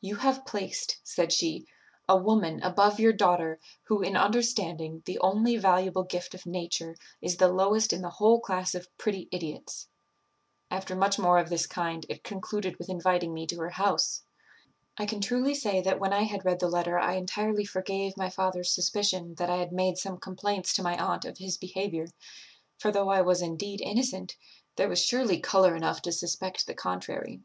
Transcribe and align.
'You 0.00 0.16
have 0.16 0.44
placed,' 0.44 0.98
said 1.04 1.32
she, 1.32 1.64
'a 2.08 2.16
woman 2.16 2.60
above 2.64 2.98
your 2.98 3.12
daughter, 3.12 3.60
who, 3.84 4.02
in 4.02 4.16
understanding, 4.16 5.04
the 5.04 5.20
only 5.20 5.56
valuable 5.58 6.02
gift 6.02 6.34
of 6.34 6.44
nature, 6.44 6.96
is 7.22 7.36
the 7.36 7.46
lowest 7.52 7.92
in 7.92 8.02
the 8.02 8.10
whole 8.10 8.40
class 8.40 8.74
of 8.74 8.88
pretty 8.98 9.28
idiots.' 9.30 9.86
After 10.72 10.96
much 10.96 11.20
more 11.20 11.38
of 11.38 11.50
this 11.50 11.68
kind, 11.68 12.04
it 12.08 12.24
concluded 12.24 12.78
with 12.80 12.88
inviting 12.88 13.32
me 13.32 13.46
to 13.46 13.58
her 13.60 13.70
house. 13.70 14.24
"I 14.98 15.06
can 15.06 15.20
truly 15.20 15.54
say 15.54 15.80
that 15.82 16.00
when 16.00 16.12
I 16.12 16.24
had 16.24 16.44
read 16.44 16.58
the 16.58 16.66
letter 16.68 16.98
I 16.98 17.14
entirely 17.14 17.64
forgave 17.64 18.16
my 18.16 18.28
father's 18.28 18.72
suspicion 18.72 19.36
that 19.36 19.50
I 19.50 19.58
had 19.58 19.70
made 19.70 19.98
some 19.98 20.18
complaints 20.18 20.72
to 20.72 20.82
my 20.82 20.96
aunt 20.98 21.24
of 21.24 21.38
his 21.38 21.56
behaviour; 21.58 22.08
for, 22.76 22.90
though 22.90 23.08
I 23.08 23.20
was 23.22 23.40
indeed 23.40 23.80
innocent, 23.80 24.34
there 24.74 24.88
was 24.88 24.98
surely 25.00 25.38
colour 25.38 25.76
enough 25.76 26.02
to 26.02 26.10
suspect 26.10 26.66
the 26.66 26.74
contrary. 26.74 27.42